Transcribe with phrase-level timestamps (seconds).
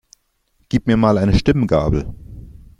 [0.69, 2.11] Gib mir mal eine Stimmgabel.